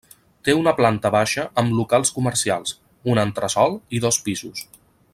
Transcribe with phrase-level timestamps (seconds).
[0.47, 2.73] Té una planta baixa amb locals comercials,
[3.13, 4.69] un entresòl i dos pisos.